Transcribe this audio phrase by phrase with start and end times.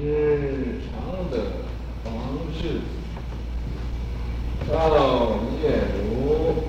[0.00, 1.38] 是常德
[2.04, 2.12] 王
[2.56, 2.82] 氏，
[4.68, 4.70] 赵
[5.60, 5.64] 夜
[5.98, 6.62] 如，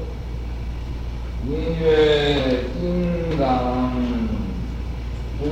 [1.46, 3.44] 名曰金刚
[5.38, 5.48] 般若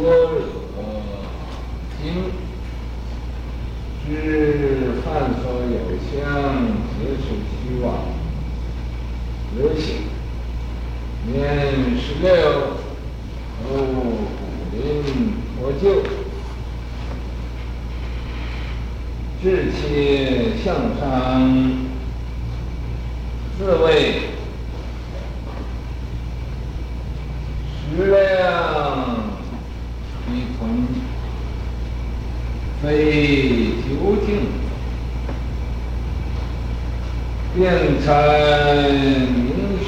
[2.02, 2.06] 经，
[4.08, 4.10] 知
[5.06, 5.06] 凡
[5.44, 5.78] 所有
[6.10, 6.18] 相，
[6.98, 7.26] 皆是
[7.62, 7.86] 虚妄，
[9.56, 9.86] 有形，
[11.32, 11.38] 年
[11.96, 12.34] 十六，
[13.62, 14.02] 投古
[14.74, 14.76] 林
[15.60, 15.84] 脱臼。
[19.40, 21.06] 志气向上，
[23.56, 24.22] 自谓
[27.96, 28.16] 食量
[30.26, 30.60] 必吞，
[32.82, 32.86] 非
[33.84, 34.28] 究竟，
[37.56, 38.08] 辩才
[39.20, 39.86] 明许，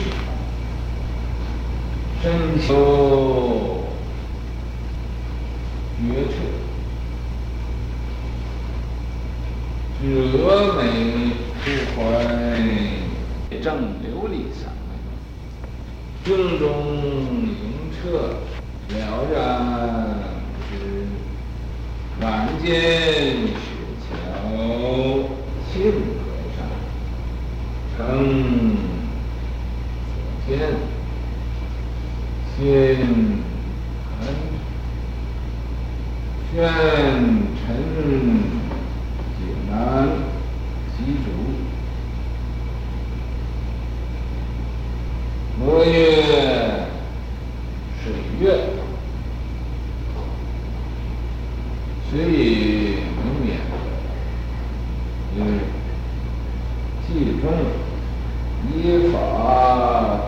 [2.21, 2.25] 深
[2.67, 2.69] 求
[5.97, 6.33] 决彻。
[10.01, 10.07] 峨
[10.77, 10.81] 眉
[11.61, 12.01] 不坏，
[13.61, 13.67] 正
[13.99, 14.89] 琉璃三昧，
[16.23, 16.63] 胸中
[17.43, 17.51] 灵
[17.91, 17.99] 彻
[19.49, 20.73] 了然不知，
[22.21, 22.25] 万
[22.61, 23.57] 间雪
[24.05, 24.09] 桥
[25.71, 26.21] 信和
[26.55, 26.57] 尚，
[27.95, 27.97] 诚
[30.15, 30.49] 所见，
[32.57, 32.59] 心
[34.19, 34.21] 诚，
[36.51, 36.57] 宣
[37.65, 37.67] 陈。
[39.71, 39.73] 南
[40.97, 41.25] 极足，
[45.59, 45.89] 莫曰
[48.01, 48.03] 水
[48.39, 48.43] 月，
[52.09, 52.33] 水以
[53.15, 53.47] 明灭，
[55.37, 55.37] 因
[57.11, 57.49] 记中
[58.71, 59.17] 依法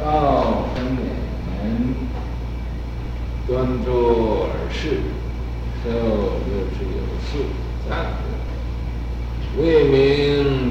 [0.04, 1.94] 道分言，
[3.48, 3.50] 端
[3.86, 4.98] 坐而视，
[5.84, 5.86] 受
[6.48, 7.30] 六之有四
[7.88, 7.90] 三。
[9.60, 9.94] 为名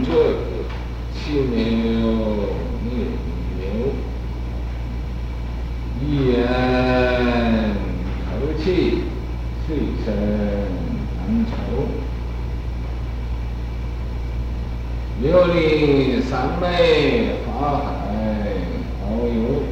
[0.05, 0.67] 这个，
[1.14, 1.55] 其名
[2.83, 2.86] 逆
[3.61, 3.95] 流，
[6.02, 6.02] 一
[6.33, 6.35] 言
[8.27, 8.64] 口气，
[9.64, 9.68] 遂
[10.05, 10.06] 生
[11.18, 11.55] 难酬。
[15.30, 17.86] 琉璃三昧，法海
[19.07, 19.63] 遨游，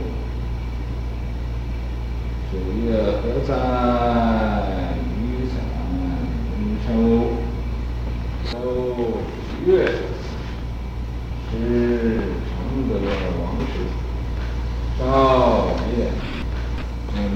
[2.52, 2.86] 九月
[3.18, 3.50] 何在？
[5.18, 5.18] 雨
[5.50, 5.58] 伞
[6.60, 6.86] 运收。
[9.66, 9.68] 月
[11.50, 11.52] 是
[12.46, 12.54] 常
[12.88, 12.90] 德
[13.42, 13.74] 王氏，
[14.96, 15.02] 赵
[15.90, 16.06] 夜
[17.08, 17.26] 这位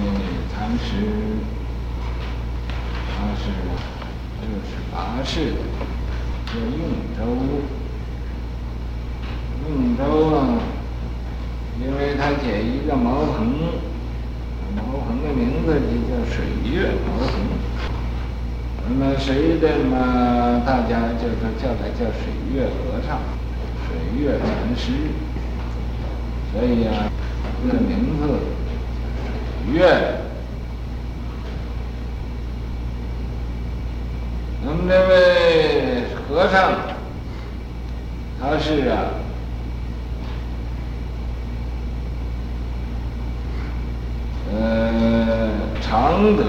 [0.54, 0.88] 禅师，
[3.08, 3.42] 他是
[4.40, 4.94] 就是八
[5.24, 5.58] 世的，
[6.46, 6.78] 叫应
[7.18, 7.20] 州。
[9.68, 10.02] 应州
[10.34, 10.58] 啊，
[11.80, 13.38] 因为他解一个茅棚，
[14.74, 16.34] 茅棚的名字就叫水
[16.68, 17.30] 月茅棚。
[18.88, 19.64] 那么谁的
[20.82, 23.20] 大家就说叫他叫水月和尚，
[23.86, 24.90] 水月禅师。
[26.52, 27.08] 所以呀，
[27.62, 28.26] 这个名字
[29.64, 30.16] 水月。
[34.64, 36.72] 那么这位和尚，
[38.40, 39.06] 他是啊，
[44.52, 45.48] 呃，
[45.80, 46.42] 常德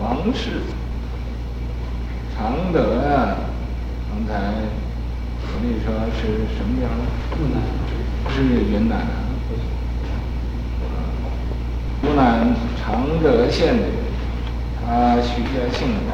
[0.00, 0.62] 王氏。
[2.36, 3.36] 常德啊，
[4.28, 4.34] 才
[5.40, 5.90] 我跟你说
[6.20, 6.92] 是什么地方？
[7.30, 7.56] 湖南，
[8.30, 8.36] 是
[8.70, 9.24] 云南啊。
[12.02, 13.84] 湖南常德县的，
[14.84, 16.12] 他徐家姓王。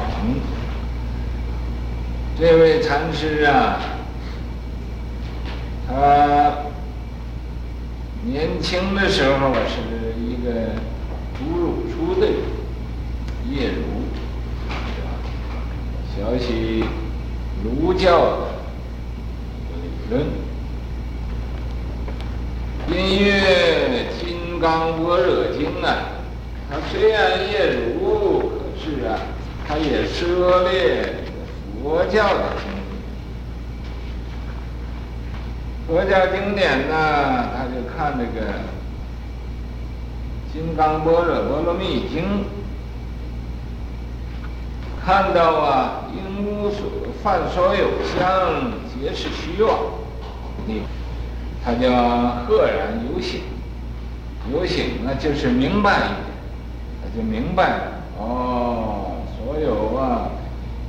[2.39, 3.79] 这位禅师啊，
[5.85, 5.91] 他
[8.23, 10.71] 年轻的时候是一个
[11.37, 12.27] 读儒出的
[13.51, 13.83] 夜儒。
[16.15, 16.85] 学习
[17.65, 18.37] 儒教的
[19.81, 20.23] 理论，
[22.87, 23.25] 因曰
[24.23, 25.87] 《金刚般若经》啊，
[26.69, 29.17] 它虽然夜儒，可是啊，
[29.67, 31.23] 它也涉猎
[31.81, 32.65] 佛教的经。
[35.87, 38.47] 佛教经典呢，他就看这个
[40.53, 42.23] 《金刚般若波罗蜜经》。
[45.05, 46.64] 看到啊，应
[47.25, 49.79] 无所有相，皆是虚妄。
[50.67, 50.83] 你，
[51.63, 53.41] 他叫赫然有醒，
[54.53, 56.21] 有醒呢，就是明白一点，
[57.01, 57.91] 他就明白了。
[58.19, 60.29] 哦，所有啊，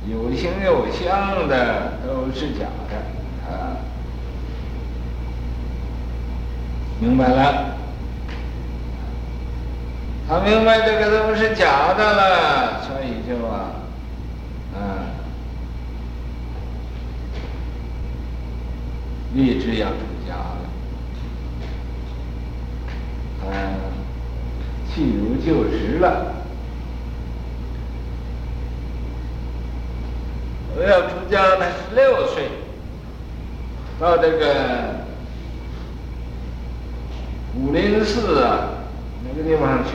[0.07, 3.51] 有形有相的都是假的。
[3.51, 3.81] 啊，
[6.99, 7.75] 明白了。
[10.29, 13.71] 他明白这个都是假的了，所以就啊。
[19.37, 19.97] 立志要出
[20.27, 20.57] 家了，
[23.39, 23.45] 他
[24.89, 26.33] 气如旧时了。
[30.75, 32.49] 我要出家，他十六岁，
[33.99, 35.05] 到这个
[37.53, 38.69] 武林寺啊，
[39.23, 39.91] 那个地方去，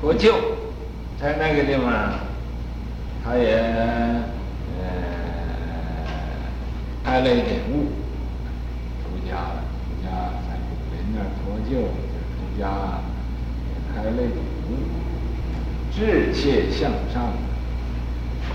[0.00, 0.34] 脱臼，
[1.20, 2.18] 在那个地方，
[3.24, 4.24] 他也。
[7.14, 7.92] 开了一点悟，
[8.98, 9.62] 出家了。
[9.86, 10.10] 出家
[10.48, 12.98] 在武林那儿脱臼，就出家，
[13.94, 14.36] 开了一点
[14.68, 14.68] 悟，
[15.94, 17.32] 志切向上。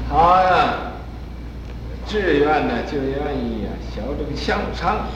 [0.09, 0.91] 他呀，
[2.05, 5.07] 志愿呢就愿意呀，学这个向上。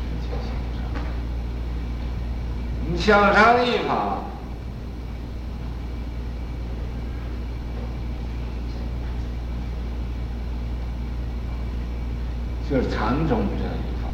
[0.00, 0.88] 志切向上，
[2.90, 4.31] 你向上一法。
[12.72, 14.08] 就是禅宗这一套，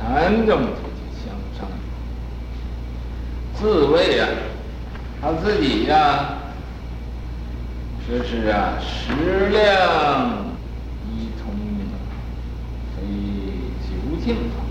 [0.00, 1.68] 禅宗就是向上，
[3.54, 4.26] 自谓啊，
[5.20, 6.38] 他自己呀、
[8.08, 10.46] 说是啊，识量
[11.12, 11.52] 一通，
[12.96, 13.02] 非
[13.82, 13.92] 究
[14.24, 14.64] 竟法。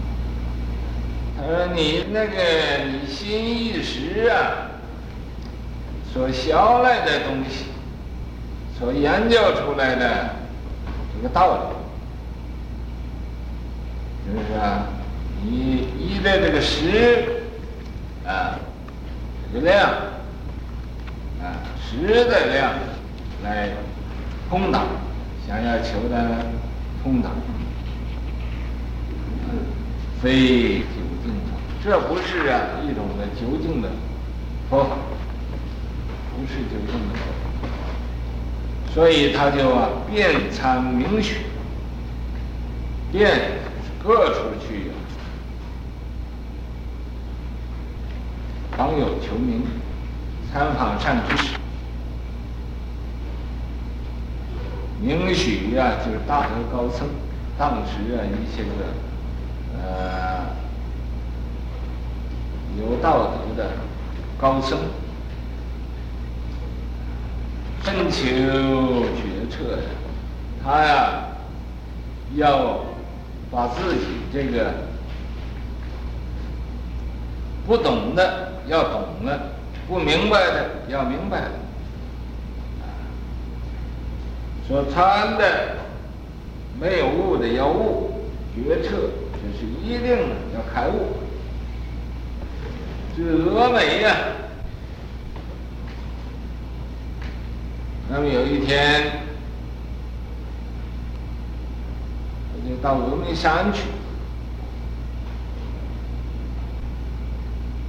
[1.37, 2.33] 他说你那个
[2.87, 4.73] 你心一时啊，
[6.11, 7.65] 所学来的东西，
[8.79, 10.29] 所研究出来的
[11.15, 11.84] 这个道理。
[14.25, 14.87] 是不是啊？
[15.43, 17.43] 你依的这个识
[18.25, 18.57] 啊，
[19.53, 19.91] 这个量
[21.39, 22.73] 啊，识的量
[23.43, 23.69] 来
[24.49, 24.85] 通达，
[25.47, 26.47] 想要求的
[27.03, 27.29] 通达，
[30.19, 33.89] 非究竟法，这不是啊一种的究竟的
[34.67, 34.97] 佛法，
[36.35, 37.13] 不是究竟的，
[38.91, 41.35] 所以他就啊遍参明学，
[43.11, 43.63] 遍。
[44.05, 44.91] 各处去，
[48.77, 49.63] 访友求名，
[50.53, 51.57] 参访善知识。
[55.01, 57.07] 明许啊，就是大德高僧，
[57.57, 58.69] 当时啊一些个
[59.81, 60.53] 呃
[62.79, 63.71] 有道德的
[64.39, 64.77] 高僧，
[67.83, 68.21] 深求
[69.15, 69.83] 决策的，
[70.63, 71.23] 他呀
[72.35, 72.85] 要。
[73.51, 74.01] 把自己
[74.33, 74.73] 这个
[77.65, 79.39] 不懂的要懂了，
[79.87, 81.51] 不明白的要明白了。
[84.67, 85.77] 所参的
[86.79, 88.25] 没有悟的要悟，
[88.55, 90.17] 决策就是一定
[90.53, 91.17] 要开悟。
[93.15, 94.15] 这峨眉呀，
[98.09, 99.23] 那么有一天。
[102.81, 103.81] 到峨眉山去。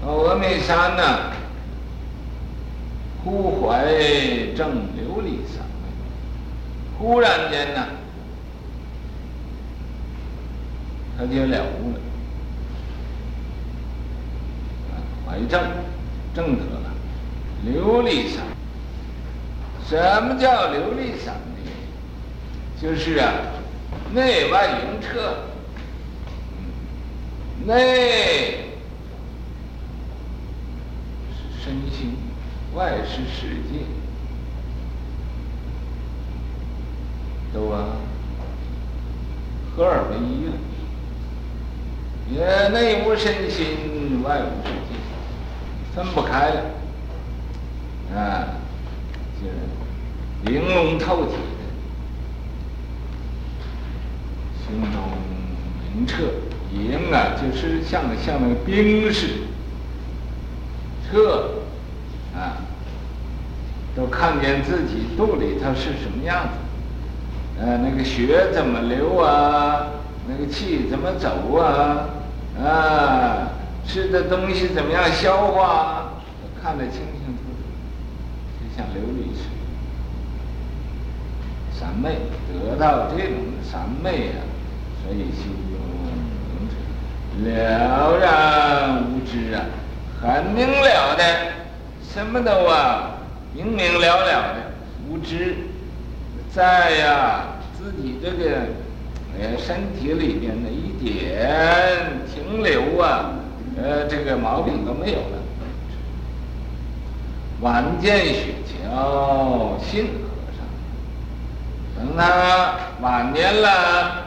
[0.04, 1.32] 到峨眉山呢，
[3.24, 3.84] 忽怀
[4.56, 5.90] 正琉璃三昧，
[6.96, 7.86] 忽然间呢，
[11.18, 12.00] 他就了悟了，
[15.26, 15.60] 怀正，
[16.32, 16.92] 正得了
[17.66, 18.44] 琉璃三。
[19.88, 22.80] 什么叫琉璃三昧？
[22.80, 23.55] 就是啊。
[24.12, 25.44] 内外莹彻，
[27.66, 28.64] 内。
[31.32, 32.16] 是身心，
[32.74, 33.84] 外是世界，
[37.52, 37.96] 都啊。
[39.74, 40.52] 合二为一了，
[42.30, 44.94] 也内无身心，外无世界，
[45.94, 46.60] 分不开了，
[48.14, 48.48] 啊，
[49.38, 51.32] 就玲珑透体。
[54.68, 55.00] 心中
[55.94, 56.24] 明澈，
[56.72, 59.32] 明啊，就是像像那个冰似的，
[61.08, 61.50] 澈
[62.36, 62.58] 啊，
[63.94, 69.86] 都看见自己肚里头是什么样子，呃，那个血怎么流啊，
[70.28, 72.08] 那个气怎么走啊，
[72.60, 73.48] 啊，
[73.86, 76.10] 吃的东西怎么样消化，
[76.42, 77.62] 都看得清清楚楚，
[78.60, 79.54] 就像琉璃似的。
[81.78, 82.18] 三昧
[82.52, 84.42] 得到这种三昧啊。
[85.06, 85.78] 所以心中
[87.44, 89.62] 了然无知啊，
[90.20, 91.22] 很明了的，
[92.02, 93.18] 什么都啊，
[93.54, 94.72] 明明了了的
[95.08, 95.54] 无知，
[96.52, 97.44] 在呀、
[97.78, 98.62] 自己这个
[99.38, 103.30] 呃身体里边的一点停留啊，
[103.80, 105.38] 呃这个毛病都没有了。
[107.60, 110.10] 晚见雪橇信和
[110.56, 110.66] 尚，
[111.96, 114.25] 等他晚年了，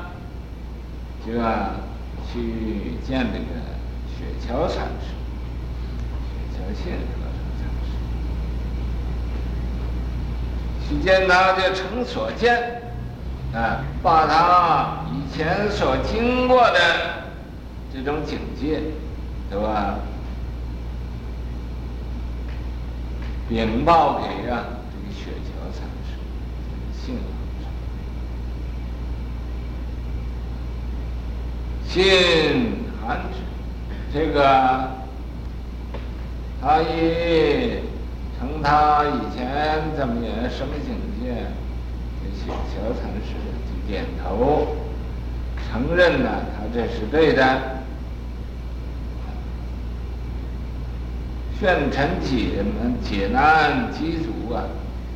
[1.32, 1.76] 就啊
[2.32, 3.46] 去见这个
[4.18, 5.14] 雪橇禅师，
[6.34, 7.90] 雪橇信和尚禅师，
[10.88, 12.82] 去见他就成所见，
[13.54, 16.80] 啊，把他以前所经过的
[17.94, 18.82] 这种境界，
[19.52, 20.00] 对吧？
[23.48, 26.18] 禀报给啊这个雪橇禅师，
[26.92, 27.18] 信
[31.90, 33.40] 信函之，
[34.14, 34.92] 这个
[36.62, 37.82] 他一
[38.38, 41.48] 从他以前怎么也什么境界，
[42.22, 43.34] 这些小禅师
[43.88, 44.76] 点头
[45.68, 47.80] 承认了，他这是对的。
[51.60, 54.64] 劝臣解难解难济阻啊，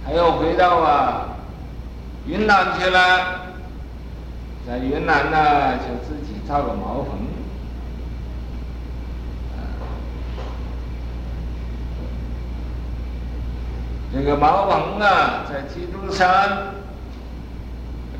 [0.03, 1.38] 还要回到啊
[2.27, 3.43] 云南去了，
[4.65, 7.20] 在云南呢就自己造个茅棚，
[14.13, 16.74] 这个茅棚啊在基督山，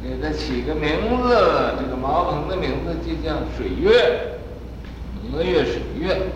[0.04, 4.38] 给它起个名字，这个茅棚的名字就叫水月，
[5.32, 6.30] 鹅月水月。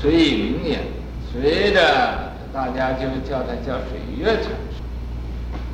[0.00, 0.78] 随名也，
[1.32, 4.82] 随着大家就叫它叫水月禅师。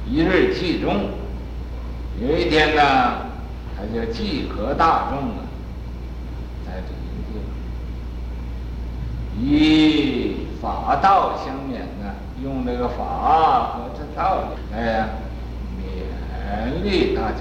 [0.06, 1.08] 一日偈中，
[2.20, 2.82] 有一天呢，
[3.74, 5.48] 他就偈和大众啊，
[6.66, 6.94] 在这个
[7.26, 7.42] 地方，
[9.42, 15.08] 以法道相勉呢，用这个法和这道理来
[15.78, 17.38] 勉励大家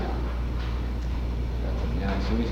[1.64, 2.48] 要怎么样修行。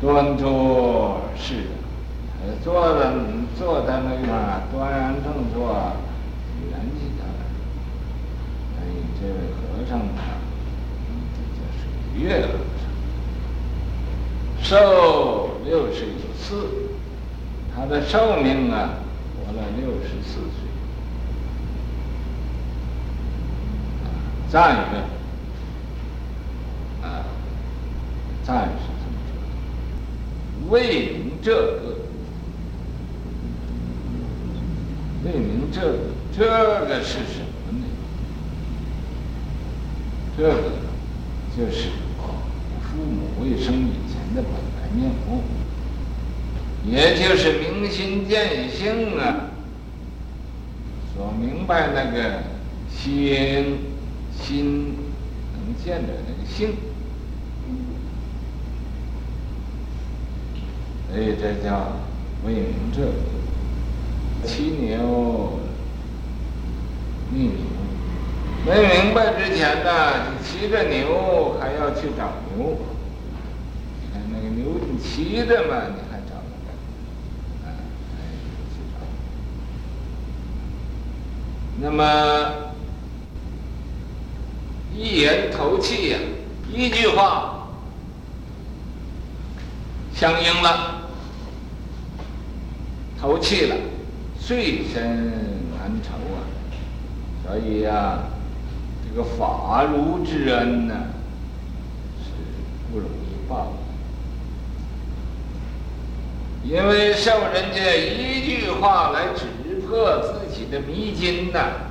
[0.00, 1.54] 端坐是，
[2.44, 3.14] 呃，坐的
[3.56, 4.26] 坐在那个
[4.70, 5.92] 端然正坐，
[6.70, 6.91] 圆。
[9.22, 10.20] 这位和尚呢，
[11.54, 11.82] 叫水
[12.20, 12.84] 月和尚，
[14.60, 16.66] 寿六十有四，
[17.72, 18.98] 他的寿命啊，
[19.36, 20.50] 活了六十四岁。
[24.50, 24.98] 赞曰，
[27.06, 27.22] 啊，
[28.42, 28.90] 赞是。
[30.68, 31.96] 为名这个，
[35.24, 35.98] 为名这个，
[36.36, 36.44] 这
[36.86, 37.51] 个是什么？
[40.36, 40.54] 这个
[41.56, 41.90] 就是
[42.82, 45.42] 父母未生以前的本来面目，
[46.84, 49.50] 也就是明心见性啊，
[51.14, 52.44] 所明白那个
[52.90, 53.78] 心
[54.40, 54.94] 心
[55.52, 56.74] 能见的那个性。
[61.10, 61.98] 所以这叫
[62.46, 63.12] 未明这个，
[64.46, 65.60] 骑牛
[67.30, 67.52] 觅牛，
[68.64, 69.90] 没明白之前呢，
[70.30, 72.78] 你骑着牛还要去找牛，
[74.00, 76.70] 你看那个牛你骑着嘛，你还找不着，
[77.66, 77.68] 啊，
[78.70, 78.96] 去找。
[81.80, 82.72] 那么
[84.94, 86.18] 一言投气呀，
[86.72, 87.68] 一句话
[90.14, 91.00] 相应了。
[93.20, 93.76] 投气了，
[94.40, 95.30] 遂身
[95.78, 96.42] 难酬啊！
[97.46, 98.24] 所以呀、啊，
[99.14, 100.94] 这个法如之恩呢，
[102.18, 102.30] 是
[102.90, 103.72] 不容易报的。
[106.64, 109.44] 因为受人家一句话来指
[109.86, 111.90] 破自己的迷津呐，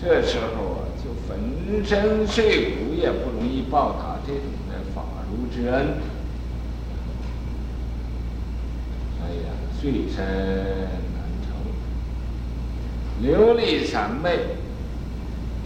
[0.00, 5.96] 这时候啊，就粉身碎骨也不容易报答这种的法如之恩。
[9.80, 10.24] 遂身
[11.12, 11.50] 难酬，
[13.20, 14.38] 琉璃三昧，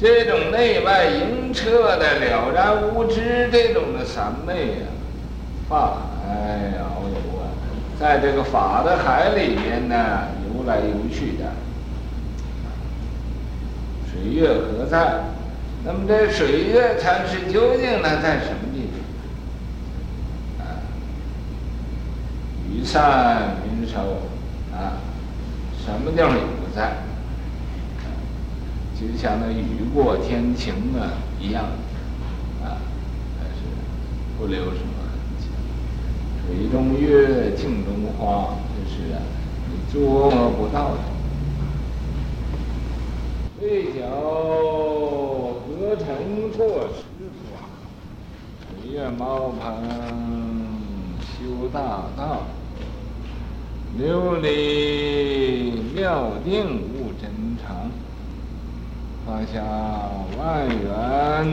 [0.00, 4.86] 这种内外莹彻的了然无知，这种的三昧啊，
[5.68, 7.50] 法海遨游啊，
[7.98, 11.52] 在这个法的海里面呢，游来游去的。
[14.06, 15.24] 水月何在？
[15.84, 18.88] 那么这水月禅师究竟呢，在什么地
[20.58, 20.66] 方？
[20.66, 20.78] 啊，
[22.70, 23.58] 羽扇。
[23.90, 24.20] 手
[24.70, 25.00] 啊，
[25.82, 26.92] 什么地方也不在，
[29.00, 31.66] 就像那雨过天晴啊一样，
[32.60, 32.82] 啊，
[33.38, 33.62] 还是
[34.36, 35.46] 不留什么痕迹。
[36.44, 39.22] 水中月，镜中花，这是啊，
[39.70, 40.98] 你捉摸不到的。
[43.60, 44.00] 对角
[45.68, 46.06] 何成
[46.52, 47.54] 错师傅，
[48.82, 49.62] 水月茅棚
[51.20, 52.42] 修大道，
[53.96, 57.07] 琉璃妙定悟，
[59.28, 59.62] 放下
[60.38, 61.46] 万缘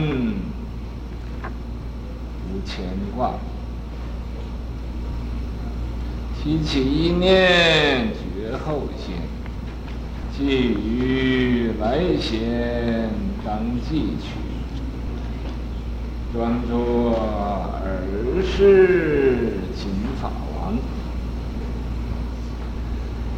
[2.48, 3.34] 无牵挂，
[6.42, 9.14] 提起一念觉后现，
[10.34, 13.10] 寄予来贤
[13.44, 14.30] 当记取。
[16.32, 17.12] 专做
[17.84, 20.78] 尔事请法王。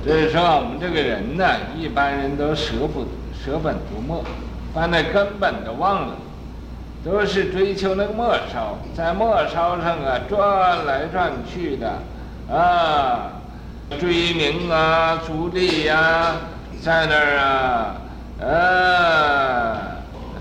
[0.06, 1.44] 这说我们这个人呢，
[1.76, 3.08] 一般人都舍不得，
[3.44, 4.24] 舍本逐末，
[4.74, 6.14] 把那根本都忘了，
[7.04, 11.92] 都是追求那个末梢，在末梢上啊转来转去的，
[12.54, 13.32] 啊，
[13.98, 16.36] 追名啊，逐利呀，
[16.82, 17.96] 在那儿啊，
[18.44, 19.78] 啊，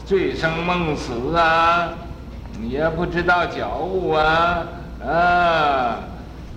[0.05, 1.89] 醉生梦死啊。
[2.63, 4.63] 也不知道觉悟啊
[5.07, 5.99] 啊！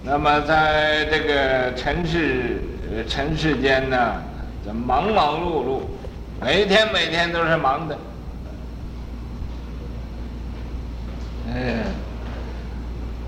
[0.03, 2.63] 那么在这个尘世
[3.07, 4.15] 尘世间呢，
[4.65, 5.81] 这忙忙碌碌，
[6.41, 7.99] 每天每天都是忙的。
[11.53, 11.85] 哎，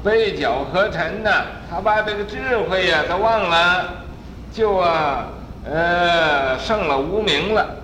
[0.02, 1.30] 背脚合尘呢，
[1.70, 4.04] 他把这个智慧呀、啊、都忘了，
[4.52, 5.26] 就啊
[5.64, 7.76] 呃剩了无名了，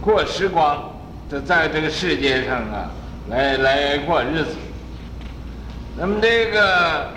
[0.00, 0.90] 过时光。
[1.28, 2.90] 这在这个世界上啊，
[3.28, 4.56] 来来过日子。
[5.96, 7.08] 那么这个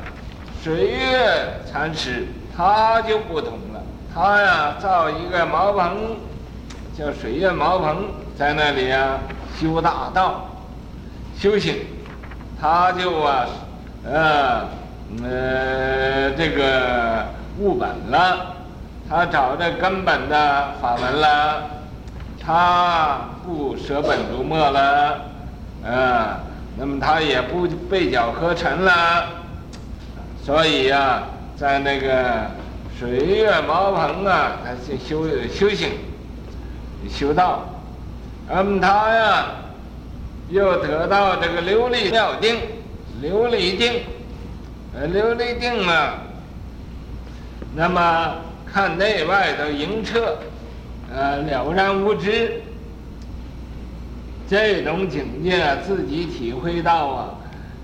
[0.63, 3.72] 水月禅师他就不同了，
[4.13, 6.15] 他呀造一个茅棚，
[6.95, 8.05] 叫水月茅棚，
[8.37, 9.17] 在那里啊
[9.59, 10.45] 修大道，
[11.35, 11.77] 修行，
[12.61, 13.45] 他就啊，
[14.05, 14.61] 呃
[15.23, 17.25] 呃这个
[17.57, 18.53] 悟本了，
[19.09, 21.63] 他找这根本的法门了。
[22.45, 25.21] 他不舍本逐末了，
[25.85, 26.39] 啊，
[26.77, 29.25] 那么他也不背脚合尘了，
[30.43, 31.23] 所以呀、啊，
[31.55, 32.41] 在那个
[33.03, 35.89] 水月茅棚啊，他是修修行、
[37.09, 37.65] 修道，
[38.47, 39.45] 那么他呀，
[40.49, 42.55] 又得到这个琉璃妙定，
[43.21, 44.03] 琉璃定，
[44.95, 46.13] 呃，琉璃定啊，
[47.75, 48.35] 那么
[48.65, 50.37] 看内外都莹彻。
[51.13, 52.61] 呃，了然无知，
[54.49, 57.29] 这种境界啊，自己体会到啊，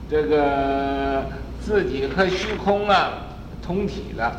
[0.09, 1.25] 这个
[1.59, 3.11] 自己和虚空啊
[3.61, 4.33] 同体了，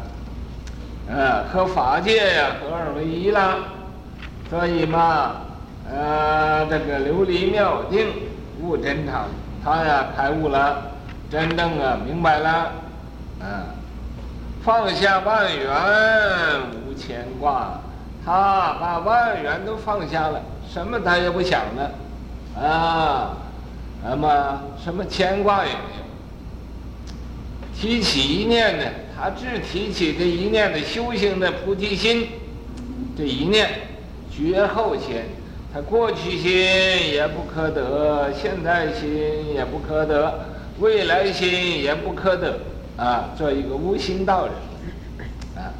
[1.13, 3.57] 呃，和法界呀、合二为一了，
[4.49, 5.33] 所以嘛，
[5.91, 8.07] 呃，这个琉璃妙定
[8.63, 9.25] 悟真常，
[9.65, 10.93] 他呀开悟了，
[11.29, 12.51] 真正啊明白了，
[13.41, 13.75] 啊，
[14.63, 15.73] 放下万缘
[16.87, 17.81] 无牵挂。
[18.25, 20.41] 他把万缘都放下了，
[20.73, 21.91] 什么他也不想了，
[22.63, 23.31] 啊，
[24.05, 26.10] 那么什么牵挂也没有。
[27.81, 28.85] 提起一念呢，
[29.17, 32.29] 他只提起这一念的修行的菩提心，
[33.17, 33.71] 这一念
[34.31, 35.17] 觉后心，
[35.73, 39.11] 他过去心也不可得，现在心
[39.55, 40.41] 也不可得，
[40.79, 42.61] 未来心也不可得，
[42.99, 44.53] 啊，做一个无心道人，
[45.57, 45.73] 啊，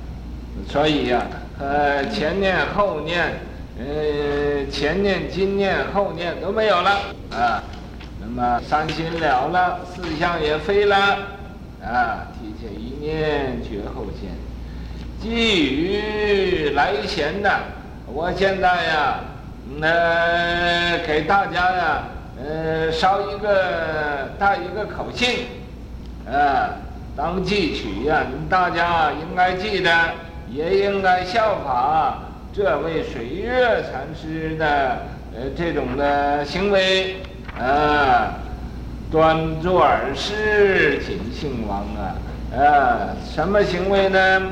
[0.67, 1.27] 所以呀、
[1.59, 3.41] 呃，前念后念，
[3.79, 6.91] 呃，前念、今念、后念都没有了。
[7.31, 7.63] 啊。
[8.23, 11.19] 那么三心了了，四相也飞了。
[11.85, 12.29] 啊。
[12.35, 14.31] 提前一念绝后见，
[15.21, 17.51] 寄予来前的，
[18.07, 19.21] 我现在呀，
[19.81, 22.05] 呃，给大家呀，
[22.43, 25.47] 呃，捎一个带一个口信，
[26.27, 26.77] 啊，
[27.17, 29.91] 当记取呀，大家应该记得。
[30.53, 34.67] 也应该效法这位水月禅师的
[35.33, 37.19] 呃这种的行为
[37.57, 38.35] 啊，
[39.11, 42.15] 端坐尔事锦姓王啊，
[42.57, 44.43] 啊，什么行为呢？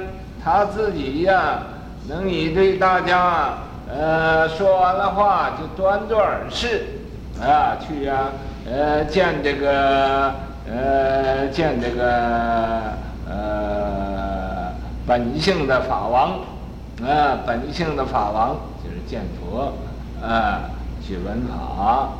[0.42, 1.62] 他自己呀、
[2.09, 6.87] 能以对大家呃说完了话就端坐而视
[7.40, 8.31] 啊去呀、
[8.66, 10.35] 呃见这个
[10.71, 12.83] 呃见这个
[13.29, 13.79] 呃。
[15.07, 16.33] 本性的法王，
[17.03, 19.73] 啊，本性的法王就是见佛，
[20.23, 20.68] 啊，
[21.03, 22.11] 去闻法，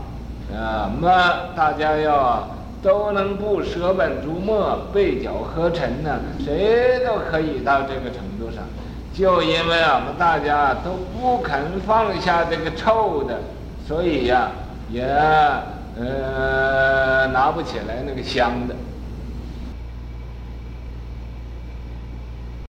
[0.55, 1.11] 啊，么
[1.55, 2.49] 大家要
[2.83, 8.65] 都能不舍本逐末、背脚合尘呢，谁都可以到这个程度上。
[9.13, 13.41] 就因为我们大家都不肯放下这个臭的，
[13.87, 14.51] 所以呀、
[14.91, 15.05] 也
[16.01, 18.75] 呃拿不起来那个香的。